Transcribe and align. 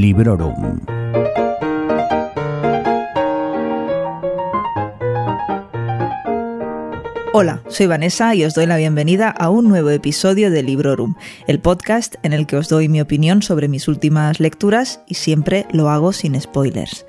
Librorum. 0.00 0.80
Hola, 7.34 7.62
soy 7.68 7.86
Vanessa 7.86 8.34
y 8.34 8.44
os 8.44 8.54
doy 8.54 8.64
la 8.64 8.78
bienvenida 8.78 9.28
a 9.28 9.50
un 9.50 9.68
nuevo 9.68 9.90
episodio 9.90 10.50
de 10.50 10.62
Librorum, 10.62 11.16
el 11.46 11.60
podcast 11.60 12.14
en 12.22 12.32
el 12.32 12.46
que 12.46 12.56
os 12.56 12.70
doy 12.70 12.88
mi 12.88 13.02
opinión 13.02 13.42
sobre 13.42 13.68
mis 13.68 13.88
últimas 13.88 14.40
lecturas 14.40 15.02
y 15.06 15.16
siempre 15.16 15.66
lo 15.70 15.90
hago 15.90 16.14
sin 16.14 16.40
spoilers. 16.40 17.04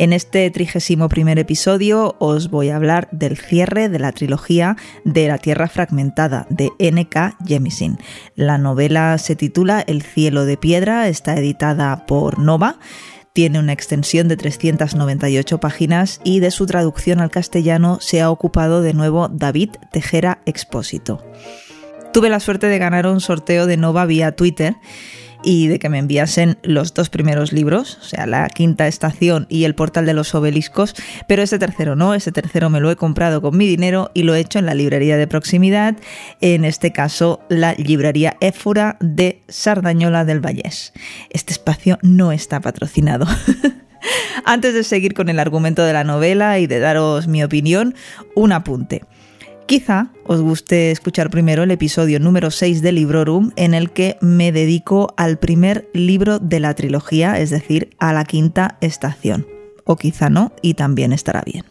En 0.00 0.14
este 0.14 0.50
trigésimo 0.50 1.10
primer 1.10 1.38
episodio 1.38 2.16
os 2.20 2.48
voy 2.48 2.70
a 2.70 2.76
hablar 2.76 3.10
del 3.12 3.36
cierre 3.36 3.90
de 3.90 3.98
la 3.98 4.12
trilogía 4.12 4.78
de 5.04 5.28
La 5.28 5.36
Tierra 5.36 5.68
Fragmentada 5.68 6.46
de 6.48 6.70
N.K. 6.78 7.36
Jemisin. 7.46 7.98
La 8.34 8.56
novela 8.56 9.18
se 9.18 9.36
titula 9.36 9.82
El 9.86 10.00
cielo 10.00 10.46
de 10.46 10.56
piedra, 10.56 11.06
está 11.08 11.36
editada 11.36 12.06
por 12.06 12.38
Nova 12.38 12.78
tiene 13.34 13.58
una 13.58 13.74
extensión 13.74 14.26
de 14.26 14.38
398 14.38 15.60
páginas 15.60 16.22
y 16.24 16.40
de 16.40 16.50
su 16.50 16.64
traducción 16.64 17.20
al 17.20 17.30
castellano 17.30 17.98
se 18.00 18.22
ha 18.22 18.30
ocupado 18.30 18.80
de 18.80 18.94
nuevo 18.94 19.28
David 19.28 19.72
Tejera 19.92 20.40
Expósito. 20.46 21.22
Tuve 22.14 22.30
la 22.30 22.40
suerte 22.40 22.68
de 22.68 22.78
ganar 22.78 23.06
un 23.06 23.20
sorteo 23.20 23.66
de 23.66 23.76
Nova 23.76 24.06
vía 24.06 24.34
Twitter 24.34 24.76
y 25.42 25.68
de 25.68 25.78
que 25.78 25.88
me 25.88 25.98
enviasen 25.98 26.58
los 26.62 26.94
dos 26.94 27.10
primeros 27.10 27.52
libros, 27.52 27.98
o 28.00 28.04
sea, 28.04 28.26
la 28.26 28.48
quinta 28.48 28.86
estación 28.86 29.46
y 29.48 29.64
el 29.64 29.74
portal 29.74 30.06
de 30.06 30.14
los 30.14 30.34
obeliscos, 30.34 30.94
pero 31.26 31.42
ese 31.42 31.58
tercero 31.58 31.96
no, 31.96 32.14
ese 32.14 32.32
tercero 32.32 32.70
me 32.70 32.80
lo 32.80 32.90
he 32.90 32.96
comprado 32.96 33.40
con 33.40 33.56
mi 33.56 33.66
dinero 33.66 34.10
y 34.14 34.22
lo 34.22 34.34
he 34.34 34.40
hecho 34.40 34.58
en 34.58 34.66
la 34.66 34.74
librería 34.74 35.16
de 35.16 35.26
proximidad, 35.26 35.96
en 36.40 36.64
este 36.64 36.92
caso 36.92 37.40
la 37.48 37.74
librería 37.74 38.36
Éfora 38.40 38.96
de 39.00 39.42
Sardañola 39.48 40.24
del 40.24 40.40
Vallés. 40.40 40.92
Este 41.30 41.52
espacio 41.52 41.98
no 42.02 42.32
está 42.32 42.60
patrocinado. 42.60 43.26
Antes 44.44 44.74
de 44.74 44.84
seguir 44.84 45.14
con 45.14 45.28
el 45.28 45.38
argumento 45.38 45.84
de 45.84 45.92
la 45.92 46.04
novela 46.04 46.58
y 46.58 46.66
de 46.66 46.78
daros 46.78 47.28
mi 47.28 47.42
opinión, 47.44 47.94
un 48.34 48.52
apunte. 48.52 49.02
Quizá 49.70 50.10
os 50.26 50.40
guste 50.40 50.90
escuchar 50.90 51.30
primero 51.30 51.62
el 51.62 51.70
episodio 51.70 52.18
número 52.18 52.50
6 52.50 52.82
de 52.82 52.90
Librorum, 52.90 53.52
en 53.54 53.72
el 53.72 53.92
que 53.92 54.16
me 54.20 54.50
dedico 54.50 55.14
al 55.16 55.38
primer 55.38 55.88
libro 55.94 56.40
de 56.40 56.58
la 56.58 56.74
trilogía, 56.74 57.38
es 57.38 57.50
decir, 57.50 57.90
a 58.00 58.12
la 58.12 58.24
quinta 58.24 58.78
estación. 58.80 59.46
O 59.84 59.94
quizá 59.94 60.28
no, 60.28 60.50
y 60.60 60.74
también 60.74 61.12
estará 61.12 61.44
bien. 61.46 61.66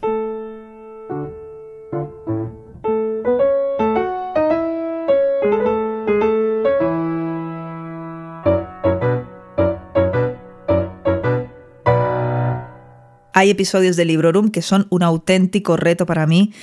Hay 13.33 13.49
episodios 13.49 13.97
de 13.97 14.05
Librorum 14.05 14.51
que 14.51 14.61
son 14.61 14.87
un 14.89 15.03
auténtico 15.03 15.75
reto 15.75 16.05
para 16.05 16.25
mí 16.25 16.53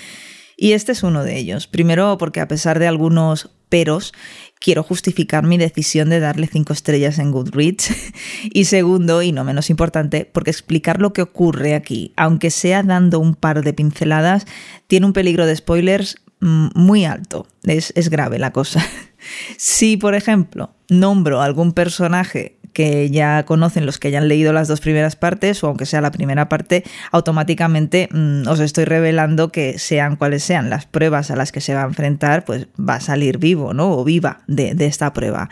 y 0.56 0.72
este 0.72 0.92
es 0.92 1.02
uno 1.02 1.22
de 1.22 1.36
ellos. 1.36 1.66
Primero 1.66 2.16
porque 2.18 2.40
a 2.40 2.48
pesar 2.48 2.78
de 2.78 2.86
algunos 2.86 3.50
peros, 3.68 4.14
quiero 4.58 4.82
justificar 4.82 5.44
mi 5.44 5.58
decisión 5.58 6.08
de 6.08 6.20
darle 6.20 6.46
cinco 6.46 6.72
estrellas 6.72 7.18
en 7.18 7.30
Goodreads. 7.30 7.90
y 8.52 8.64
segundo, 8.64 9.22
y 9.22 9.32
no 9.32 9.44
menos 9.44 9.70
importante, 9.70 10.28
porque 10.30 10.50
explicar 10.50 11.00
lo 11.00 11.12
que 11.12 11.22
ocurre 11.22 11.74
aquí, 11.74 12.12
aunque 12.16 12.50
sea 12.50 12.82
dando 12.82 13.20
un 13.20 13.34
par 13.34 13.62
de 13.62 13.74
pinceladas, 13.74 14.46
tiene 14.86 15.06
un 15.06 15.12
peligro 15.12 15.46
de 15.46 15.56
spoilers 15.56 16.16
mm, 16.40 16.68
muy 16.74 17.04
alto. 17.04 17.46
Es, 17.64 17.92
es 17.96 18.08
grave 18.08 18.38
la 18.38 18.52
cosa. 18.52 18.84
si, 19.58 19.96
por 19.96 20.14
ejemplo, 20.14 20.74
nombro 20.88 21.42
algún 21.42 21.72
personaje 21.72 22.56
que 22.76 23.08
ya 23.08 23.46
conocen 23.46 23.86
los 23.86 23.96
que 23.96 24.08
hayan 24.08 24.28
leído 24.28 24.52
las 24.52 24.68
dos 24.68 24.82
primeras 24.82 25.16
partes, 25.16 25.64
o 25.64 25.68
aunque 25.68 25.86
sea 25.86 26.02
la 26.02 26.10
primera 26.10 26.50
parte, 26.50 26.84
automáticamente 27.10 28.10
mm, 28.12 28.46
os 28.46 28.60
estoy 28.60 28.84
revelando 28.84 29.50
que 29.50 29.78
sean 29.78 30.16
cuales 30.16 30.44
sean 30.44 30.68
las 30.68 30.84
pruebas 30.84 31.30
a 31.30 31.36
las 31.36 31.52
que 31.52 31.62
se 31.62 31.72
va 31.72 31.84
a 31.84 31.86
enfrentar, 31.86 32.44
pues 32.44 32.66
va 32.78 32.96
a 32.96 33.00
salir 33.00 33.38
vivo, 33.38 33.72
¿no? 33.72 33.92
O 33.92 34.04
viva 34.04 34.42
de, 34.46 34.74
de 34.74 34.84
esta 34.84 35.14
prueba. 35.14 35.48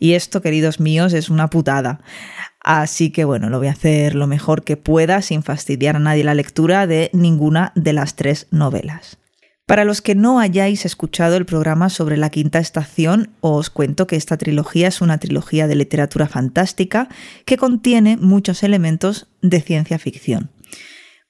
Y 0.00 0.14
esto, 0.14 0.42
queridos 0.42 0.80
míos, 0.80 1.12
es 1.12 1.30
una 1.30 1.48
putada. 1.48 2.00
Así 2.58 3.10
que 3.10 3.24
bueno, 3.24 3.50
lo 3.50 3.58
voy 3.58 3.68
a 3.68 3.72
hacer 3.72 4.16
lo 4.16 4.26
mejor 4.26 4.64
que 4.64 4.76
pueda 4.76 5.22
sin 5.22 5.44
fastidiar 5.44 5.94
a 5.94 6.00
nadie 6.00 6.24
la 6.24 6.34
lectura 6.34 6.88
de 6.88 7.08
ninguna 7.12 7.70
de 7.76 7.92
las 7.92 8.16
tres 8.16 8.48
novelas. 8.50 9.18
Para 9.66 9.86
los 9.86 10.02
que 10.02 10.14
no 10.14 10.40
hayáis 10.40 10.84
escuchado 10.84 11.36
el 11.36 11.46
programa 11.46 11.88
sobre 11.88 12.18
la 12.18 12.28
quinta 12.28 12.58
estación, 12.58 13.30
os 13.40 13.70
cuento 13.70 14.06
que 14.06 14.16
esta 14.16 14.36
trilogía 14.36 14.88
es 14.88 15.00
una 15.00 15.16
trilogía 15.16 15.66
de 15.66 15.74
literatura 15.74 16.28
fantástica 16.28 17.08
que 17.46 17.56
contiene 17.56 18.18
muchos 18.18 18.62
elementos 18.62 19.26
de 19.40 19.62
ciencia 19.62 19.98
ficción. 19.98 20.50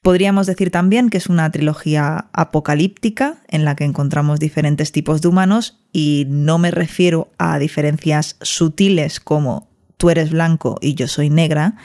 Podríamos 0.02 0.48
decir 0.48 0.72
también 0.72 1.10
que 1.10 1.18
es 1.18 1.28
una 1.28 1.50
trilogía 1.52 2.26
apocalíptica 2.32 3.36
en 3.48 3.64
la 3.64 3.76
que 3.76 3.84
encontramos 3.84 4.40
diferentes 4.40 4.90
tipos 4.90 5.22
de 5.22 5.28
humanos 5.28 5.78
y 5.92 6.26
no 6.28 6.58
me 6.58 6.72
refiero 6.72 7.30
a 7.38 7.60
diferencias 7.60 8.36
sutiles 8.42 9.20
como 9.20 9.70
tú 9.96 10.10
eres 10.10 10.30
blanco 10.30 10.76
y 10.82 10.94
yo 10.94 11.06
soy 11.06 11.30
negra, 11.30 11.76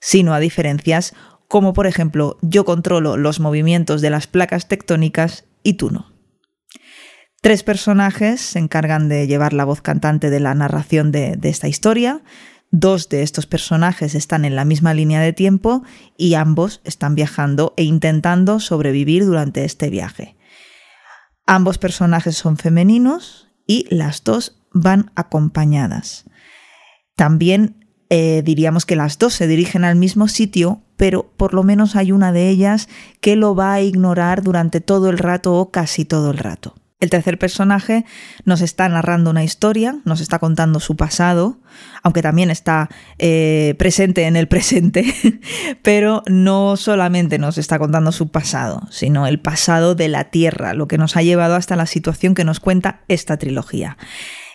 sino 0.00 0.32
a 0.32 0.40
diferencias 0.40 1.14
como 1.46 1.72
por 1.74 1.86
ejemplo 1.86 2.38
yo 2.40 2.64
controlo 2.64 3.16
los 3.16 3.38
movimientos 3.38 4.00
de 4.00 4.10
las 4.10 4.26
placas 4.26 4.66
tectónicas 4.66 5.44
y 5.62 5.74
tú 5.74 5.90
no. 5.90 6.10
Tres 7.40 7.62
personajes 7.62 8.40
se 8.40 8.58
encargan 8.58 9.08
de 9.08 9.26
llevar 9.26 9.54
la 9.54 9.64
voz 9.64 9.80
cantante 9.80 10.28
de 10.28 10.40
la 10.40 10.54
narración 10.54 11.10
de, 11.10 11.38
esta 11.42 11.68
historia. 11.68 12.22
Dos 12.70 13.08
de 13.08 13.22
estos 13.22 13.46
personajes 13.46 14.14
están 14.14 14.44
en 14.44 14.56
la 14.56 14.66
misma 14.66 14.92
línea 14.92 15.20
de 15.20 15.32
tiempo 15.32 15.82
y 16.18 16.34
ambos 16.34 16.82
están 16.84 17.14
viajando 17.14 17.72
e 17.76 17.84
intentando 17.84 18.60
sobrevivir 18.60 19.24
durante 19.24 19.64
este 19.64 19.88
viaje. 19.88 20.36
Ambos 21.46 21.78
personajes 21.78 22.36
son 22.36 22.58
femeninos 22.58 23.48
y 23.66 23.86
las 23.92 24.22
dos 24.22 24.62
van 24.72 25.10
acompañadas. 25.16 26.26
También 27.16 27.86
eh, 28.10 28.42
diríamos 28.44 28.86
que 28.86 28.96
las 28.96 29.18
dos 29.18 29.34
se 29.34 29.46
dirigen 29.46 29.84
al 29.84 29.96
mismo 29.96 30.28
sitio, 30.28 30.82
pero 31.00 31.32
por 31.38 31.54
lo 31.54 31.62
menos 31.62 31.96
hay 31.96 32.12
una 32.12 32.30
de 32.30 32.50
ellas 32.50 32.90
que 33.22 33.34
lo 33.34 33.54
va 33.54 33.72
a 33.72 33.80
ignorar 33.80 34.42
durante 34.42 34.82
todo 34.82 35.08
el 35.08 35.16
rato 35.16 35.54
o 35.54 35.70
casi 35.70 36.04
todo 36.04 36.30
el 36.30 36.36
rato. 36.36 36.74
El 37.00 37.08
tercer 37.08 37.38
personaje 37.38 38.04
nos 38.44 38.60
está 38.60 38.86
narrando 38.86 39.30
una 39.30 39.42
historia, 39.42 39.96
nos 40.04 40.20
está 40.20 40.38
contando 40.38 40.78
su 40.78 40.96
pasado, 40.96 41.58
aunque 42.02 42.20
también 42.20 42.50
está 42.50 42.90
eh, 43.18 43.76
presente 43.78 44.24
en 44.24 44.36
el 44.36 44.46
presente, 44.46 45.06
pero 45.82 46.22
no 46.26 46.76
solamente 46.76 47.38
nos 47.38 47.56
está 47.56 47.78
contando 47.78 48.12
su 48.12 48.28
pasado, 48.30 48.82
sino 48.90 49.26
el 49.26 49.40
pasado 49.40 49.94
de 49.94 50.08
la 50.08 50.24
Tierra, 50.24 50.74
lo 50.74 50.86
que 50.86 50.98
nos 50.98 51.16
ha 51.16 51.22
llevado 51.22 51.54
hasta 51.54 51.76
la 51.76 51.86
situación 51.86 52.34
que 52.34 52.44
nos 52.44 52.60
cuenta 52.60 53.04
esta 53.08 53.38
trilogía. 53.38 53.96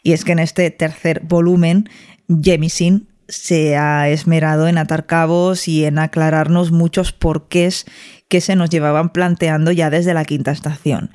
Y 0.04 0.14
es 0.14 0.24
que 0.24 0.34
en 0.34 0.40
este 0.40 0.70
tercer 0.70 1.22
volumen, 1.24 1.90
Jemisin 2.30 3.08
se 3.28 3.78
ha 3.78 4.10
esmerado 4.10 4.68
en 4.68 4.78
atar 4.78 5.06
cabos 5.06 5.68
y 5.68 5.86
en 5.86 6.00
aclararnos 6.00 6.72
muchos 6.72 7.12
porqués 7.12 7.86
que 8.30 8.42
se 8.42 8.56
nos 8.56 8.70
llevaban 8.70 9.10
planteando 9.10 9.72
ya 9.72 9.90
desde 9.90 10.14
la 10.14 10.26
quinta 10.26 10.52
estación. 10.52 11.12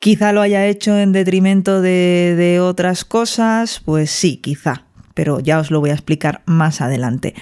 Quizá 0.00 0.32
lo 0.32 0.40
haya 0.40 0.66
hecho 0.66 0.98
en 0.98 1.12
detrimento 1.12 1.80
de, 1.80 2.58
otras 2.60 3.04
cosas, 3.04 3.80
pues 3.84 4.10
sí, 4.10 4.38
quizá, 4.38 4.86
pero 5.14 5.38
ya 5.38 5.60
os 5.60 5.70
lo 5.70 5.78
voy 5.78 5.90
a 5.90 5.94
explicar 5.94 6.42
más 6.44 6.80
adelante. 6.80 7.34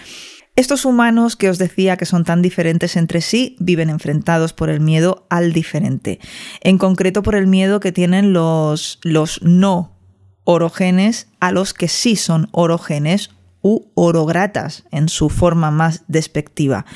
Estos 0.57 0.85
humanos 0.85 1.37
que 1.37 1.49
os 1.49 1.57
decía 1.57 1.97
que 1.97 2.05
son 2.05 2.25
tan 2.25 2.43
diferentes 2.43 2.97
entre 2.97 3.23
sí 3.23 3.57
viven 3.61 3.89
enfrentados 3.89 4.53
por 4.53 4.69
el 4.69 4.81
miedo 4.81 5.27
al 5.31 5.55
diferente, 5.55 6.21
en 6.61 6.77
concreto 6.77 7.23
por 7.23 7.35
el 7.35 7.47
miedo 7.47 7.81
que 7.81 7.93
tienen 7.93 8.35
los, 8.35 8.99
los 9.05 9.41
no 9.43 9.97
orogenes 10.45 11.29
a 11.41 11.53
los 11.53 11.73
que 11.73 11.89
sí 11.89 12.17
son 12.17 12.49
orogenes 12.53 13.31
u 13.63 13.91
orogratas 13.95 14.85
en 14.91 15.09
su 15.09 15.29
forma 15.29 15.71
más 15.71 16.05
despectiva. 16.09 16.87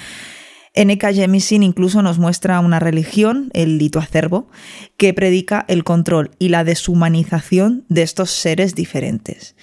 N.K. 0.77 1.13
Jemisin 1.13 1.63
incluso 1.63 2.03
nos 2.03 2.19
muestra 2.19 2.59
una 2.59 2.81
religión, 2.81 3.51
el 3.55 3.79
litoacervo, 3.79 4.49
que 4.97 5.15
predica 5.15 5.65
el 5.69 5.85
control 5.85 6.33
y 6.41 6.49
la 6.49 6.65
deshumanización 6.65 7.85
de 7.89 8.03
estos 8.03 8.31
seres 8.31 8.75
diferentes. 8.75 9.55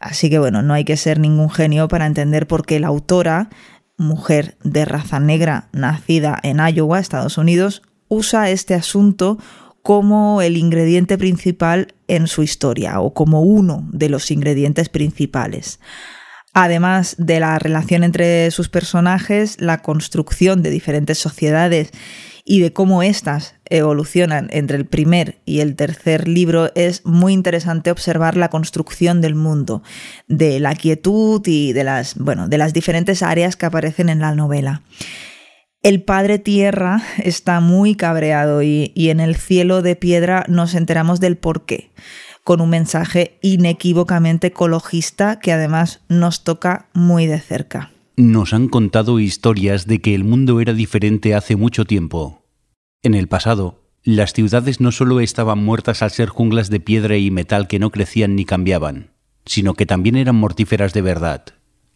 Así 0.00 0.28
que 0.28 0.40
bueno, 0.40 0.62
no 0.62 0.74
hay 0.74 0.84
que 0.84 0.96
ser 0.96 1.20
ningún 1.20 1.50
genio 1.50 1.86
para 1.86 2.06
entender 2.06 2.48
por 2.48 2.66
qué 2.66 2.80
la 2.80 2.88
autora, 2.88 3.48
mujer 3.96 4.58
de 4.64 4.84
raza 4.84 5.20
negra 5.20 5.68
nacida 5.72 6.38
en 6.42 6.58
Iowa, 6.58 6.98
Estados 6.98 7.38
Unidos, 7.38 7.82
usa 8.08 8.50
este 8.50 8.74
asunto 8.74 9.38
como 9.82 10.42
el 10.42 10.56
ingrediente 10.56 11.16
principal 11.16 11.94
en 12.08 12.26
su 12.26 12.42
historia 12.42 13.00
o 13.00 13.14
como 13.14 13.42
uno 13.42 13.88
de 13.92 14.08
los 14.08 14.32
ingredientes 14.32 14.88
principales. 14.88 15.78
Además 16.58 17.16
de 17.18 17.38
la 17.38 17.58
relación 17.58 18.02
entre 18.02 18.50
sus 18.50 18.70
personajes, 18.70 19.60
la 19.60 19.82
construcción 19.82 20.62
de 20.62 20.70
diferentes 20.70 21.18
sociedades 21.18 21.90
y 22.46 22.60
de 22.60 22.72
cómo 22.72 23.02
éstas 23.02 23.56
evolucionan 23.66 24.48
entre 24.50 24.78
el 24.78 24.86
primer 24.86 25.36
y 25.44 25.60
el 25.60 25.76
tercer 25.76 26.26
libro, 26.26 26.72
es 26.74 27.04
muy 27.04 27.34
interesante 27.34 27.90
observar 27.90 28.38
la 28.38 28.48
construcción 28.48 29.20
del 29.20 29.34
mundo, 29.34 29.82
de 30.28 30.58
la 30.58 30.74
quietud 30.74 31.42
y 31.44 31.74
de 31.74 31.84
las, 31.84 32.14
bueno, 32.14 32.48
de 32.48 32.56
las 32.56 32.72
diferentes 32.72 33.22
áreas 33.22 33.54
que 33.54 33.66
aparecen 33.66 34.08
en 34.08 34.20
la 34.20 34.34
novela. 34.34 34.80
El 35.82 36.04
padre 36.04 36.38
tierra 36.38 37.02
está 37.18 37.60
muy 37.60 37.96
cabreado 37.96 38.62
y, 38.62 38.92
y 38.94 39.10
en 39.10 39.20
el 39.20 39.36
cielo 39.36 39.82
de 39.82 39.94
piedra 39.94 40.46
nos 40.48 40.74
enteramos 40.74 41.20
del 41.20 41.36
porqué 41.36 41.90
con 42.46 42.60
un 42.60 42.70
mensaje 42.70 43.38
inequívocamente 43.42 44.46
ecologista 44.46 45.40
que 45.40 45.50
además 45.50 46.00
nos 46.08 46.44
toca 46.44 46.86
muy 46.94 47.26
de 47.26 47.40
cerca. 47.40 47.90
Nos 48.16 48.54
han 48.54 48.68
contado 48.68 49.18
historias 49.18 49.88
de 49.88 50.00
que 50.00 50.14
el 50.14 50.22
mundo 50.22 50.60
era 50.60 50.72
diferente 50.72 51.34
hace 51.34 51.56
mucho 51.56 51.84
tiempo. 51.84 52.44
En 53.02 53.14
el 53.14 53.26
pasado, 53.26 53.82
las 54.04 54.32
ciudades 54.32 54.80
no 54.80 54.92
solo 54.92 55.18
estaban 55.18 55.58
muertas 55.58 56.02
al 56.02 56.12
ser 56.12 56.28
junglas 56.28 56.70
de 56.70 56.78
piedra 56.78 57.16
y 57.16 57.32
metal 57.32 57.66
que 57.66 57.80
no 57.80 57.90
crecían 57.90 58.36
ni 58.36 58.44
cambiaban, 58.44 59.10
sino 59.44 59.74
que 59.74 59.84
también 59.84 60.14
eran 60.14 60.36
mortíferas 60.36 60.92
de 60.92 61.02
verdad. 61.02 61.46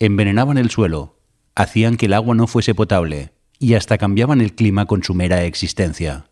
Envenenaban 0.01 0.59
el 0.59 0.71
suelo, 0.71 1.21
hacían 1.55 1.97
que 1.97 2.07
el 2.07 2.13
agua 2.13 2.35
no 2.35 2.49
fuese 2.49 2.75
potable 2.75 3.31
y 3.61 3.75
hasta 3.75 3.99
cambiaban 3.99 4.41
el 4.41 4.57
clima 4.57 4.87
con 4.87 5.05
su 5.05 5.15
mera 5.15 5.45
existencia. 5.45 6.27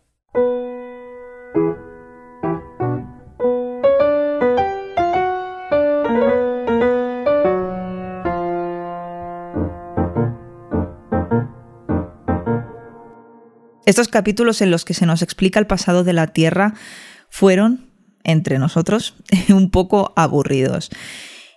Estos 13.89 14.07
capítulos 14.07 14.61
en 14.61 14.69
los 14.69 14.85
que 14.85 14.93
se 14.93 15.07
nos 15.07 15.23
explica 15.23 15.59
el 15.59 15.65
pasado 15.65 16.03
de 16.03 16.13
la 16.13 16.27
Tierra 16.27 16.75
fueron, 17.27 17.89
entre 18.23 18.59
nosotros, 18.59 19.15
un 19.49 19.71
poco 19.71 20.13
aburridos. 20.15 20.91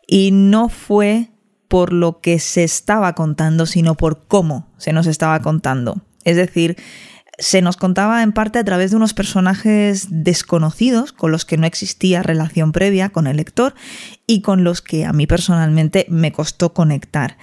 Y 0.07 0.31
no 0.33 0.71
fue 0.71 1.29
por 1.69 1.93
lo 1.93 2.23
que 2.23 2.39
se 2.39 2.65
estaba 2.65 3.15
contando, 3.15 3.67
sino 3.67 3.99
por 3.99 4.27
cómo 4.29 4.73
se 4.79 4.95
nos 4.95 5.07
estaba 5.09 5.41
contando. 5.41 6.07
Es 6.25 6.37
decir, 6.37 6.79
se 7.37 7.61
nos 7.61 7.77
contaba 7.77 8.23
en 8.23 8.33
parte 8.33 8.59
a 8.59 8.65
través 8.65 8.93
de 8.93 8.97
unos 8.97 9.13
personajes 9.13 10.07
desconocidos 10.09 11.13
con 11.13 11.33
los 11.33 11.45
que 11.45 11.59
no 11.59 11.67
existía 11.67 12.23
relación 12.23 12.73
previa 12.73 13.11
con 13.11 13.27
el 13.27 13.37
lector 13.37 13.75
y 14.27 14.41
con 14.41 14.65
los 14.65 14.81
que 14.81 15.05
a 15.05 15.13
mí 15.13 15.27
personalmente 15.27 16.07
me 16.09 16.33
costó 16.33 16.73
conectar. 16.73 17.37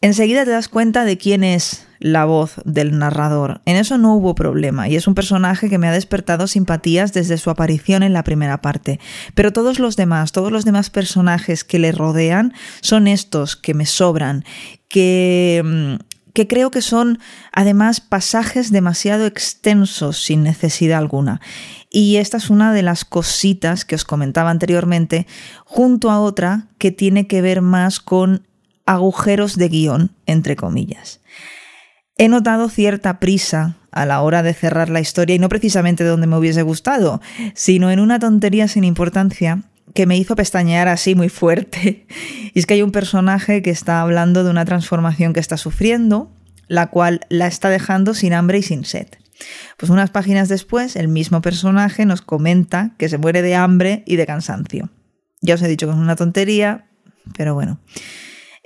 Enseguida 0.00 0.44
te 0.44 0.50
das 0.50 0.68
cuenta 0.68 1.04
de 1.04 1.16
quién 1.18 1.42
es 1.42 1.86
la 1.98 2.24
voz 2.26 2.56
del 2.64 2.98
narrador. 2.98 3.62
En 3.64 3.76
eso 3.76 3.96
no 3.98 4.14
hubo 4.14 4.34
problema 4.34 4.88
y 4.88 4.96
es 4.96 5.06
un 5.06 5.14
personaje 5.14 5.70
que 5.70 5.78
me 5.78 5.88
ha 5.88 5.92
despertado 5.92 6.46
simpatías 6.46 7.12
desde 7.12 7.38
su 7.38 7.50
aparición 7.50 8.02
en 8.02 8.12
la 8.12 8.22
primera 8.22 8.60
parte. 8.60 9.00
Pero 9.34 9.52
todos 9.52 9.78
los 9.78 9.96
demás, 9.96 10.32
todos 10.32 10.52
los 10.52 10.64
demás 10.64 10.90
personajes 10.90 11.64
que 11.64 11.78
le 11.78 11.92
rodean 11.92 12.52
son 12.82 13.08
estos 13.08 13.56
que 13.56 13.72
me 13.74 13.86
sobran, 13.86 14.44
que 14.88 15.62
mm, 15.64 16.16
que 16.36 16.46
creo 16.46 16.70
que 16.70 16.82
son 16.82 17.18
además 17.50 18.02
pasajes 18.02 18.70
demasiado 18.70 19.24
extensos 19.24 20.22
sin 20.22 20.42
necesidad 20.42 20.98
alguna. 20.98 21.40
Y 21.88 22.16
esta 22.16 22.36
es 22.36 22.50
una 22.50 22.74
de 22.74 22.82
las 22.82 23.06
cositas 23.06 23.86
que 23.86 23.94
os 23.94 24.04
comentaba 24.04 24.50
anteriormente, 24.50 25.26
junto 25.64 26.10
a 26.10 26.20
otra 26.20 26.66
que 26.76 26.90
tiene 26.90 27.26
que 27.26 27.40
ver 27.40 27.62
más 27.62 28.00
con 28.00 28.45
agujeros 28.86 29.56
de 29.56 29.68
guion, 29.68 30.16
entre 30.26 30.56
comillas. 30.56 31.20
He 32.16 32.28
notado 32.28 32.70
cierta 32.70 33.20
prisa 33.20 33.76
a 33.90 34.06
la 34.06 34.22
hora 34.22 34.42
de 34.42 34.54
cerrar 34.54 34.88
la 34.88 35.00
historia 35.00 35.36
y 35.36 35.38
no 35.38 35.48
precisamente 35.48 36.04
donde 36.04 36.26
me 36.26 36.36
hubiese 36.36 36.62
gustado, 36.62 37.20
sino 37.54 37.90
en 37.90 38.00
una 38.00 38.18
tontería 38.18 38.68
sin 38.68 38.84
importancia 38.84 39.64
que 39.94 40.06
me 40.06 40.16
hizo 40.16 40.36
pestañear 40.36 40.88
así 40.88 41.14
muy 41.14 41.28
fuerte. 41.28 42.06
Y 42.54 42.58
es 42.58 42.66
que 42.66 42.74
hay 42.74 42.82
un 42.82 42.92
personaje 42.92 43.60
que 43.60 43.70
está 43.70 44.00
hablando 44.00 44.44
de 44.44 44.50
una 44.50 44.64
transformación 44.64 45.34
que 45.34 45.40
está 45.40 45.58
sufriendo, 45.58 46.32
la 46.68 46.86
cual 46.86 47.20
la 47.28 47.46
está 47.46 47.68
dejando 47.68 48.14
sin 48.14 48.32
hambre 48.32 48.58
y 48.58 48.62
sin 48.62 48.84
sed. 48.84 49.08
Pues 49.76 49.90
unas 49.90 50.10
páginas 50.10 50.48
después, 50.48 50.96
el 50.96 51.08
mismo 51.08 51.42
personaje 51.42 52.06
nos 52.06 52.22
comenta 52.22 52.94
que 52.98 53.08
se 53.08 53.18
muere 53.18 53.42
de 53.42 53.56
hambre 53.56 54.02
y 54.06 54.16
de 54.16 54.26
cansancio. 54.26 54.90
Ya 55.42 55.54
os 55.54 55.62
he 55.62 55.68
dicho 55.68 55.86
que 55.86 55.92
es 55.92 55.98
una 55.98 56.16
tontería, 56.16 56.86
pero 57.36 57.54
bueno. 57.54 57.78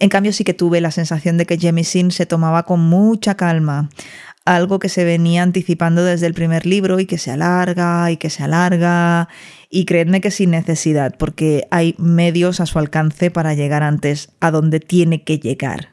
En 0.01 0.09
cambio 0.09 0.33
sí 0.33 0.45
que 0.45 0.55
tuve 0.55 0.81
la 0.81 0.91
sensación 0.91 1.37
de 1.37 1.45
que 1.45 1.59
Jemisin 1.59 2.11
se 2.11 2.25
tomaba 2.25 2.65
con 2.65 2.81
mucha 2.81 3.37
calma, 3.37 3.91
algo 4.47 4.79
que 4.79 4.89
se 4.89 5.05
venía 5.05 5.43
anticipando 5.43 6.03
desde 6.03 6.27
el 6.27 6.33
primer 6.33 6.65
libro 6.65 7.01
y 7.01 7.07
que 7.07 7.19
se 7.19 7.31
alarga 7.31 8.11
y 8.11 8.17
que 8.17 8.31
se 8.31 8.43
alarga 8.43 9.29
y 9.69 9.85
creedme 9.85 10.23
que 10.23 10.31
sin 10.31 10.53
necesidad, 10.53 11.15
porque 11.19 11.69
hay 11.71 11.95
medios 11.99 12.61
a 12.61 12.67
su 12.67 12.79
alcance 12.79 13.31
para 13.31 13.53
llegar 13.53 13.83
antes 13.83 14.31
a 14.41 14.51
donde 14.51 14.81
tiene 14.81 15.23
que 15.23 15.39
llegar. 15.39 15.91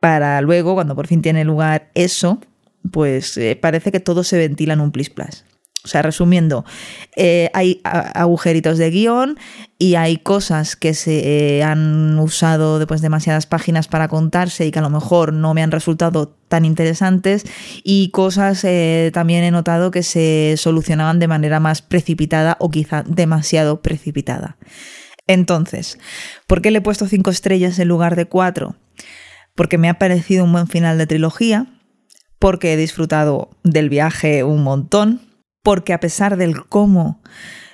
Para 0.00 0.40
luego, 0.40 0.72
cuando 0.72 0.96
por 0.96 1.06
fin 1.06 1.20
tiene 1.20 1.44
lugar 1.44 1.90
eso, 1.94 2.40
pues 2.90 3.36
eh, 3.36 3.54
parece 3.60 3.92
que 3.92 4.00
todo 4.00 4.24
se 4.24 4.38
ventila 4.38 4.72
en 4.72 4.80
un 4.80 4.92
plis 4.92 5.10
plas. 5.10 5.44
O 5.82 5.88
sea, 5.88 6.02
resumiendo, 6.02 6.66
eh, 7.16 7.50
hay 7.54 7.80
agujeritos 7.84 8.76
de 8.76 8.90
guion 8.90 9.38
y 9.78 9.94
hay 9.94 10.18
cosas 10.18 10.76
que 10.76 10.92
se 10.92 11.58
eh, 11.58 11.62
han 11.62 12.18
usado 12.18 12.78
después 12.78 13.00
demasiadas 13.00 13.46
páginas 13.46 13.88
para 13.88 14.08
contarse 14.08 14.66
y 14.66 14.72
que 14.72 14.78
a 14.78 14.82
lo 14.82 14.90
mejor 14.90 15.32
no 15.32 15.54
me 15.54 15.62
han 15.62 15.70
resultado 15.70 16.36
tan 16.48 16.66
interesantes 16.66 17.46
y 17.82 18.10
cosas 18.10 18.62
eh, 18.64 19.10
también 19.14 19.42
he 19.42 19.50
notado 19.50 19.90
que 19.90 20.02
se 20.02 20.56
solucionaban 20.58 21.18
de 21.18 21.28
manera 21.28 21.60
más 21.60 21.80
precipitada 21.80 22.58
o 22.60 22.70
quizá 22.70 23.02
demasiado 23.06 23.80
precipitada. 23.80 24.58
Entonces, 25.26 25.98
¿por 26.46 26.60
qué 26.60 26.70
le 26.70 26.78
he 26.78 26.82
puesto 26.82 27.06
cinco 27.06 27.30
estrellas 27.30 27.78
en 27.78 27.88
lugar 27.88 28.16
de 28.16 28.26
cuatro? 28.26 28.76
Porque 29.54 29.78
me 29.78 29.88
ha 29.88 29.98
parecido 29.98 30.44
un 30.44 30.52
buen 30.52 30.66
final 30.66 30.98
de 30.98 31.06
trilogía, 31.06 31.68
porque 32.38 32.74
he 32.74 32.76
disfrutado 32.76 33.50
del 33.62 33.88
viaje 33.88 34.44
un 34.44 34.62
montón, 34.62 35.29
porque 35.62 35.92
a 35.92 36.00
pesar 36.00 36.36
del 36.36 36.64
cómo 36.66 37.22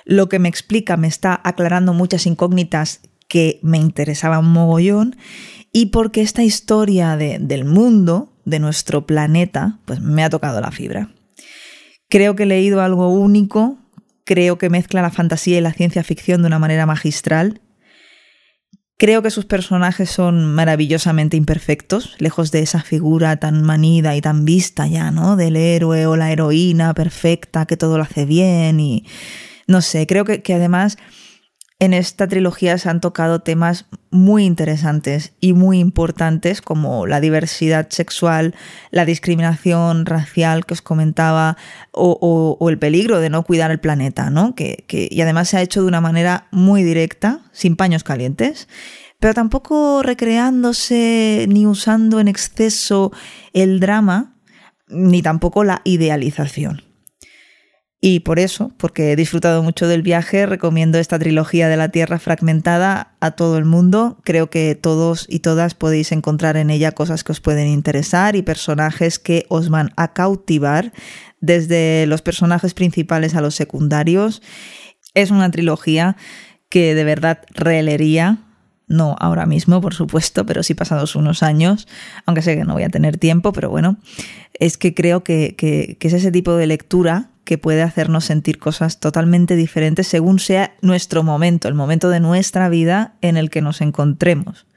lo 0.05 0.29
que 0.29 0.39
me 0.39 0.49
explica 0.49 0.97
me 0.97 1.07
está 1.07 1.39
aclarando 1.43 1.93
muchas 1.93 2.25
incógnitas 2.25 3.01
que 3.27 3.59
me 3.61 3.77
interesaban 3.77 4.45
mogollón 4.45 5.17
y 5.73 5.87
porque 5.87 6.21
esta 6.21 6.43
historia 6.43 7.17
del 7.17 7.65
mundo, 7.65 8.33
de 8.45 8.59
nuestro 8.59 9.05
planeta, 9.05 9.79
pues 9.85 9.99
me 9.99 10.23
ha 10.23 10.29
tocado 10.29 10.61
la 10.61 10.71
fibra. 10.71 11.13
Creo 12.09 12.35
que 12.35 12.43
he 12.43 12.45
leído 12.47 12.81
algo 12.81 13.09
único, 13.09 13.77
creo 14.23 14.57
que 14.57 14.69
mezcla 14.69 15.01
la 15.01 15.11
fantasía 15.11 15.57
y 15.57 15.61
la 15.61 15.73
ciencia 15.73 16.03
ficción 16.03 16.41
de 16.41 16.47
una 16.47 16.59
manera 16.59 16.85
magistral 16.85 17.61
Creo 18.99 19.21
que 19.21 19.29
sus 19.29 19.45
personajes 19.45 20.09
son 20.09 20.55
maravillosamente 20.55 21.37
imperfectos, 21.37 22.15
lejos 22.17 22.49
de 22.49 22.61
esa 22.61 22.81
figura 22.81 23.37
tan 23.37 23.61
manida 23.61 24.15
y 24.15 24.21
tan 24.21 24.43
vista 24.43 24.87
ya, 24.87 25.11
¿no? 25.11 25.35
Del 25.35 25.55
héroe 25.55 26.07
o 26.07 26.15
la 26.15 26.31
heroína 26.31 26.95
perfecta 26.95 27.67
que 27.67 27.77
todo 27.77 27.97
lo 27.97 28.03
hace 28.03 28.25
bien 28.25 28.79
y 28.79 29.05
no 29.67 29.81
sé, 29.81 30.07
creo 30.07 30.25
que, 30.25 30.41
que 30.41 30.55
además 30.55 30.97
en 31.79 31.93
esta 31.93 32.27
trilogía 32.27 32.77
se 32.77 32.89
han 32.89 33.01
tocado 33.01 33.41
temas 33.41 33.85
muy 34.09 34.45
interesantes 34.45 35.33
y 35.39 35.53
muy 35.53 35.79
importantes 35.79 36.61
como 36.61 37.05
la 37.05 37.21
diversidad 37.21 37.87
sexual, 37.89 38.55
la 38.89 39.05
discriminación 39.05 40.07
racial 40.07 40.65
que 40.65 40.73
os 40.73 40.81
comentaba 40.81 41.55
o, 41.91 42.57
el 42.69 42.79
peligro 42.79 43.19
de 43.19 43.29
no 43.29 43.43
cuidar 43.43 43.69
el 43.69 43.79
planeta, 43.79 44.31
¿no? 44.31 44.55
Que, 44.55 44.85
que, 44.87 45.07
y 45.11 45.21
además 45.21 45.49
se 45.49 45.57
ha 45.57 45.61
hecho 45.61 45.81
de 45.81 45.87
una 45.87 46.01
manera 46.01 46.47
muy 46.51 46.83
directa, 46.83 47.41
sin 47.51 47.75
paños 47.75 48.03
calientes, 48.03 48.67
pero 49.19 49.35
tampoco 49.35 50.01
recreándose 50.01 51.45
ni 51.47 51.67
usando 51.67 52.19
en 52.19 52.27
exceso 52.27 53.11
el 53.53 53.79
drama, 53.79 54.35
ni 54.87 55.21
tampoco 55.21 55.63
la 55.63 55.81
idealización. 55.83 56.86
Y 57.99 58.19
por 58.19 58.37
eso, 58.37 58.71
porque 58.77 59.11
he 59.11 59.15
disfrutado 59.15 59.63
mucho 59.63 59.87
del 59.87 60.03
viaje, 60.03 60.45
recomiendo 60.45 60.99
esta 60.99 61.17
trilogía 61.17 61.67
de 61.67 61.77
la 61.77 61.89
Tierra 61.89 62.19
fragmentada 62.19 63.15
a 63.19 63.31
todo 63.31 63.57
el 63.57 63.65
mundo. 63.65 64.19
Creo 64.23 64.51
que 64.51 64.75
todos 64.75 65.25
y 65.27 65.39
todas 65.39 65.73
podéis 65.73 66.11
encontrar 66.11 66.57
en 66.57 66.69
ella 66.69 66.91
cosas 66.91 67.23
que 67.23 67.31
os 67.31 67.41
pueden 67.41 67.67
interesar 67.67 68.35
y 68.35 68.43
personajes 68.43 69.17
que 69.17 69.47
os 69.49 69.69
van 69.69 69.93
a 69.95 70.13
cautivar, 70.13 70.93
desde 71.39 72.05
los 72.07 72.21
personajes 72.21 72.73
principales 72.73 73.35
a 73.35 73.41
los 73.41 73.55
secundarios. 73.55 74.41
Es 75.13 75.31
una 75.31 75.49
trilogía 75.49 76.17
que 76.69 76.93
de 76.93 77.03
verdad 77.03 77.41
releería 77.55 78.39
no 78.87 79.15
ahora 79.19 79.45
mismo, 79.45 79.81
por 79.81 79.93
supuesto, 79.93 80.45
pero 80.45 80.63
sí 80.63 80.73
pasados 80.73 81.15
unos 81.15 81.43
años, 81.43 81.87
aunque 82.25 82.41
sé 82.41 82.55
que 82.55 82.63
no 82.63 82.73
voy 82.73 82.83
a 82.83 82.89
tener 82.89 83.17
tiempo, 83.17 83.51
pero 83.51 83.69
bueno, 83.69 83.97
es 84.53 84.77
que 84.77 84.93
creo 84.93 85.23
que, 85.23 85.55
que, 85.57 85.97
es 85.99 86.13
ese 86.13 86.31
tipo 86.31 86.55
de 86.55 86.67
lectura 86.67 87.31
que 87.47 87.57
puede 87.57 87.81
hacernos 87.81 88.25
sentir 88.25 88.59
cosas 88.59 88.99
totalmente 88.99 89.55
diferentes 89.55 90.05
según 90.05 90.37
sea 90.37 90.75
nuestro 90.81 91.23
momento, 91.23 91.69
el 91.69 91.75
momento 91.75 92.09
de 92.09 92.19
nuestra 92.19 92.67
vida 92.67 93.15
en 93.21 93.37
el 93.37 93.49
que 93.49 93.61
nos 93.61 93.79
encontremos. 93.79 94.67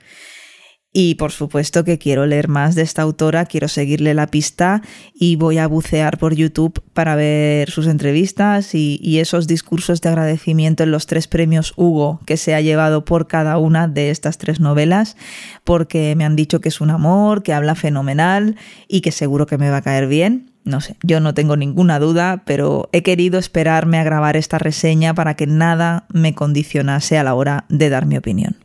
Y 0.92 1.16
por 1.16 1.32
supuesto 1.32 1.82
que 1.84 1.98
quiero 1.98 2.26
leer 2.26 2.46
más 2.48 2.76
de 2.76 2.82
esta 2.82 3.02
autora, 3.02 3.44
quiero 3.44 3.66
seguirle 3.66 4.14
la 4.14 4.28
pista 4.28 4.82
y 5.14 5.34
voy 5.34 5.58
a 5.58 5.66
bucear 5.66 6.16
por 6.18 6.34
YouTube 6.34 6.80
para 6.92 7.16
ver 7.16 7.70
sus 7.70 7.88
entrevistas 7.88 8.74
y, 8.74 8.98
y, 9.02 9.18
esos 9.18 9.46
discursos 9.46 10.00
de 10.00 10.08
agradecimiento 10.08 10.84
en 10.84 10.92
los 10.92 11.06
tres 11.06 11.26
premios 11.26 11.74
Hugo 11.76 12.20
que 12.24 12.36
se 12.36 12.54
ha 12.54 12.60
llevado 12.60 13.04
por 13.04 13.26
cada 13.26 13.58
una 13.58 13.88
de 13.88 14.10
estas 14.10 14.38
tres 14.38 14.58
novelas, 14.58 15.16
porque 15.64 16.14
me 16.16 16.24
han 16.24 16.34
dicho 16.36 16.60
que 16.60 16.68
es 16.68 16.80
un 16.80 16.90
amor, 16.90 17.42
que 17.42 17.52
habla 17.52 17.74
fenomenal 17.74 18.56
y 18.88 19.00
que 19.00 19.12
seguro 19.12 19.46
que 19.46 19.58
me 19.58 19.70
va 19.70 19.78
a 19.78 19.82
caer 19.82 20.08
bien. 20.08 20.49
No 20.64 20.80
sé, 20.80 20.96
yo 21.02 21.20
no 21.20 21.34
tengo 21.34 21.56
ninguna 21.56 21.98
duda, 21.98 22.42
pero 22.44 22.88
he 22.92 23.02
querido 23.02 23.38
esperarme 23.38 23.98
a 23.98 24.04
grabar 24.04 24.36
esta 24.36 24.58
reseña 24.58 25.14
para 25.14 25.34
que 25.34 25.46
nada 25.46 26.06
me 26.12 26.34
condicionase 26.34 27.18
a 27.18 27.24
la 27.24 27.34
hora 27.34 27.64
de 27.68 27.88
dar 27.88 28.06
mi 28.06 28.16
opinión. 28.16 28.56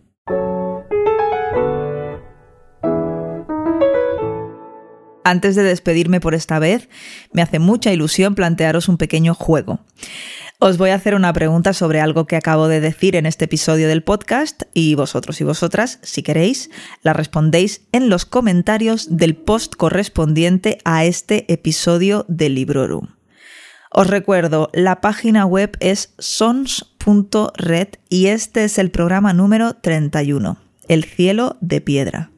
Antes 5.27 5.55
de 5.55 5.63
despedirme 5.63 6.19
por 6.19 6.35
esta 6.35 6.59
vez, 6.59 6.87
me 7.33 7.41
hace 7.41 7.57
mucha 7.57 7.91
ilusión 7.91 8.35
plantearos 8.35 8.87
un 8.89 8.97
pequeño 8.97 9.33
juego. 9.33 9.79
Os 10.59 10.77
voy 10.77 10.91
a 10.91 10.95
hacer 10.95 11.15
una 11.15 11.33
pregunta 11.33 11.73
sobre 11.73 11.99
algo 11.99 12.27
que 12.27 12.37
acabo 12.37 12.69
de 12.69 12.79
decir 12.79 13.17
en 13.17 13.25
este 13.25 13.45
episodio 13.45 13.89
del 13.89 14.03
podcast 14.03 14.63
y 14.73 14.95
vosotros 14.95 15.41
y 15.41 15.43
vosotras, 15.43 15.99
si 16.01 16.23
queréis, 16.23 16.71
la 17.01 17.11
respondéis 17.11 17.81
en 17.91 18.09
los 18.09 18.25
comentarios 18.25 19.17
del 19.17 19.35
post 19.35 19.75
correspondiente 19.75 20.77
a 20.85 21.03
este 21.03 21.51
episodio 21.51 22.25
de 22.29 22.49
Librorum. 22.49 23.15
Os 23.91 24.07
recuerdo, 24.07 24.69
la 24.73 25.01
página 25.01 25.45
web 25.45 25.75
es 25.81 26.13
sons.red 26.19 27.87
y 28.09 28.27
este 28.27 28.63
es 28.63 28.77
el 28.77 28.91
programa 28.91 29.33
número 29.33 29.73
31, 29.75 30.57
El 30.87 31.03
cielo 31.03 31.57
de 31.59 31.81
piedra. 31.81 32.31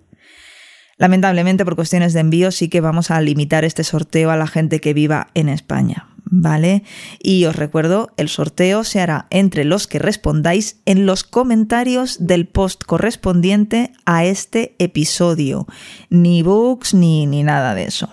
Lamentablemente, 0.97 1.63
por 1.63 1.75
cuestiones 1.75 2.13
de 2.13 2.21
envío, 2.21 2.51
sí 2.51 2.67
que 2.67 2.81
vamos 2.81 3.11
a 3.11 3.21
limitar 3.21 3.63
este 3.63 3.83
sorteo 3.83 4.31
a 4.31 4.37
la 4.37 4.47
gente 4.47 4.79
que 4.79 4.95
viva 4.95 5.27
en 5.35 5.49
España. 5.49 6.07
¿Vale? 6.29 6.83
Y 7.19 7.45
os 7.45 7.55
recuerdo, 7.55 8.11
el 8.17 8.27
sorteo 8.27 8.83
se 8.83 8.99
hará 8.99 9.27
entre 9.29 9.63
los 9.63 9.87
que 9.87 9.99
respondáis 9.99 10.81
en 10.85 11.05
los 11.05 11.23
comentarios 11.23 12.17
del 12.27 12.47
post 12.47 12.83
correspondiente 12.83 13.93
a 14.05 14.25
este 14.25 14.75
episodio. 14.79 15.67
Ni 16.09 16.43
books 16.43 16.93
ni, 16.93 17.25
ni 17.27 17.43
nada 17.43 17.75
de 17.75 17.85
eso. 17.85 18.09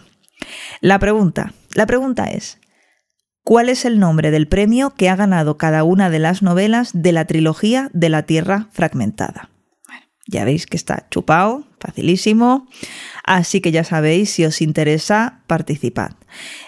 La 0.80 0.98
pregunta, 0.98 1.54
la 1.74 1.86
pregunta 1.86 2.26
es, 2.26 2.58
¿cuál 3.42 3.68
es 3.68 3.84
el 3.84 3.98
nombre 3.98 4.30
del 4.30 4.46
premio 4.46 4.90
que 4.90 5.08
ha 5.08 5.16
ganado 5.16 5.56
cada 5.56 5.82
una 5.82 6.08
de 6.08 6.18
las 6.20 6.42
novelas 6.42 6.90
de 6.92 7.12
la 7.12 7.24
trilogía 7.24 7.90
de 7.92 8.10
la 8.10 8.22
Tierra 8.24 8.68
Fragmentada? 8.70 9.50
Ya 10.26 10.44
veis 10.44 10.66
que 10.66 10.76
está 10.76 11.06
chupado, 11.10 11.64
facilísimo. 11.84 12.66
Así 13.24 13.60
que 13.60 13.72
ya 13.72 13.84
sabéis, 13.84 14.30
si 14.30 14.44
os 14.44 14.60
interesa, 14.60 15.40
participad. 15.46 16.12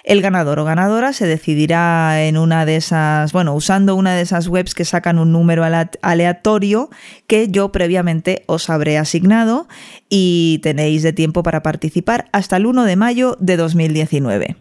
El 0.04 0.22
ganador 0.22 0.58
o 0.58 0.64
ganadora 0.64 1.12
se 1.12 1.26
decidirá 1.26 2.24
en 2.24 2.38
una 2.38 2.64
de 2.64 2.76
esas, 2.76 3.32
bueno, 3.32 3.54
usando 3.54 3.94
una 3.94 4.14
de 4.14 4.22
esas 4.22 4.48
webs 4.48 4.74
que 4.74 4.84
sacan 4.84 5.18
un 5.18 5.32
número 5.32 5.64
aleatorio 6.02 6.88
que 7.26 7.48
yo 7.48 7.72
previamente 7.72 8.44
os 8.46 8.70
habré 8.70 8.96
asignado 8.96 9.68
y 10.08 10.60
tenéis 10.62 11.02
de 11.02 11.12
tiempo 11.12 11.42
para 11.42 11.62
participar 11.62 12.28
hasta 12.32 12.56
el 12.56 12.66
1 12.66 12.84
de 12.84 12.96
mayo 12.96 13.36
de 13.40 13.56
2019. 13.56 14.56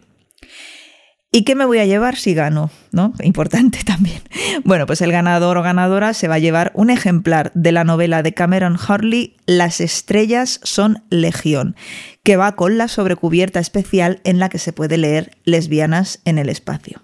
¿Y 1.36 1.42
qué 1.42 1.54
me 1.54 1.66
voy 1.66 1.80
a 1.80 1.84
llevar 1.84 2.16
si 2.16 2.32
gano? 2.32 2.70
¿No? 2.92 3.12
Importante 3.22 3.80
también. 3.84 4.22
Bueno, 4.64 4.86
pues 4.86 5.02
el 5.02 5.12
ganador 5.12 5.58
o 5.58 5.62
ganadora 5.62 6.14
se 6.14 6.28
va 6.28 6.36
a 6.36 6.38
llevar 6.38 6.72
un 6.74 6.88
ejemplar 6.88 7.52
de 7.52 7.72
la 7.72 7.84
novela 7.84 8.22
de 8.22 8.32
Cameron 8.32 8.78
Harley, 8.88 9.36
Las 9.44 9.82
estrellas 9.82 10.60
son 10.62 11.04
legión, 11.10 11.76
que 12.22 12.38
va 12.38 12.56
con 12.56 12.78
la 12.78 12.88
sobrecubierta 12.88 13.60
especial 13.60 14.20
en 14.24 14.38
la 14.38 14.48
que 14.48 14.58
se 14.58 14.72
puede 14.72 14.96
leer 14.96 15.36
Lesbianas 15.44 16.20
en 16.24 16.38
el 16.38 16.48
espacio. 16.48 17.02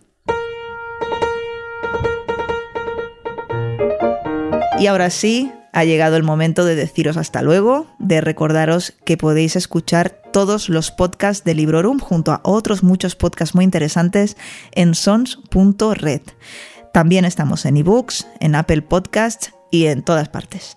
Y 4.78 4.86
ahora 4.86 5.10
sí, 5.10 5.52
ha 5.72 5.84
llegado 5.84 6.16
el 6.16 6.22
momento 6.22 6.64
de 6.64 6.74
deciros 6.74 7.16
hasta 7.16 7.42
luego, 7.42 7.86
de 7.98 8.20
recordaros 8.20 8.94
que 9.04 9.16
podéis 9.16 9.56
escuchar 9.56 10.10
todos 10.10 10.68
los 10.68 10.90
podcasts 10.90 11.44
de 11.44 11.54
Librorum 11.54 11.98
junto 11.98 12.32
a 12.32 12.40
otros 12.44 12.82
muchos 12.82 13.16
podcasts 13.16 13.54
muy 13.54 13.64
interesantes 13.64 14.36
en 14.72 14.94
sons.red. 14.94 16.22
También 16.92 17.24
estamos 17.24 17.64
en 17.64 17.78
ebooks, 17.78 18.26
en 18.40 18.54
Apple 18.54 18.82
Podcasts 18.82 19.52
y 19.70 19.86
en 19.86 20.02
todas 20.02 20.28
partes. 20.28 20.76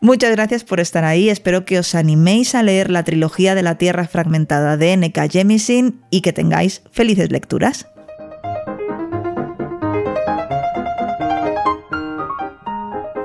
Muchas 0.00 0.32
gracias 0.32 0.64
por 0.64 0.80
estar 0.80 1.04
ahí, 1.04 1.30
espero 1.30 1.64
que 1.64 1.78
os 1.78 1.94
animéis 1.94 2.54
a 2.54 2.62
leer 2.62 2.90
la 2.90 3.04
trilogía 3.04 3.54
de 3.54 3.62
la 3.62 3.78
Tierra 3.78 4.06
Fragmentada 4.06 4.76
de 4.76 4.92
N.K. 4.92 5.28
Jemisin 5.28 6.02
y 6.10 6.20
que 6.20 6.32
tengáis 6.34 6.82
felices 6.92 7.30
lecturas. 7.30 7.86